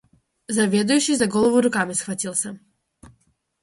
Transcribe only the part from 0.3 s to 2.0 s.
Заведующий за голову руками